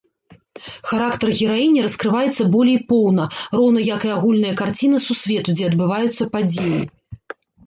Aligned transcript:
Характар 0.91 1.29
гераіні 1.39 1.83
раскрываецца 1.85 2.47
болей 2.55 2.79
поўна, 2.93 3.27
роўна 3.59 3.79
як 3.89 4.01
і 4.09 4.13
агульная 4.17 4.55
карціна 4.63 4.97
сусвету, 5.07 5.49
дзе 5.61 5.65
адбываюцца 5.71 6.23
падзеі. 6.35 6.79